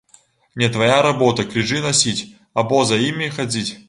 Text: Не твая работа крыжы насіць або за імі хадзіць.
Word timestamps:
Не 0.61 0.69
твая 0.77 0.95
работа 1.07 1.45
крыжы 1.51 1.81
насіць 1.83 2.25
або 2.63 2.81
за 2.93 2.99
імі 3.11 3.29
хадзіць. 3.37 3.71